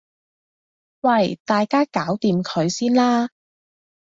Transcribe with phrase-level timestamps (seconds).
[1.01, 3.29] 喂大家搞掂佢先啦